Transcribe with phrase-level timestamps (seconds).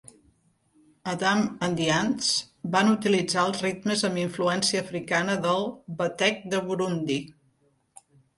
[1.05, 2.29] Adam and the Ants
[2.75, 5.69] van utilitzar els ritmes amb influència africana del
[6.01, 7.21] "batec de Burundi".